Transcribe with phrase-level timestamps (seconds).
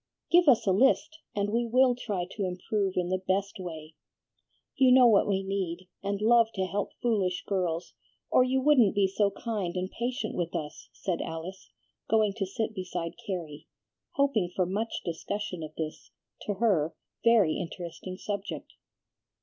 [0.31, 3.93] "Give us a list, and we will try to improve in the best way.
[4.75, 7.93] You know what we need, and love to help foolish girls,
[8.31, 11.69] or you wouldn't be so kind and patient with us," said Alice,
[12.09, 13.67] going to sit beside Carrie,
[14.13, 16.09] hoping for much discussion of this,
[16.47, 18.73] to her, very interesting subject.